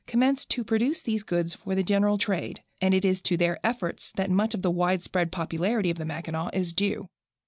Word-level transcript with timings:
commenced 0.07 0.49
to 0.49 0.63
produce 0.63 1.03
these 1.03 1.21
goods 1.21 1.53
for 1.53 1.75
the 1.75 1.83
general 1.83 2.17
trade, 2.17 2.63
and 2.81 2.91
it 2.95 3.05
is 3.05 3.21
to 3.21 3.37
their 3.37 3.63
efforts 3.63 4.11
that 4.13 4.31
much 4.31 4.55
of 4.55 4.63
the 4.63 4.71
widespread 4.71 5.31
popularity 5.31 5.91
of 5.91 5.99
the 5.99 6.05
Mackinaw 6.05 6.49
is 6.53 6.73
due. 6.73 7.07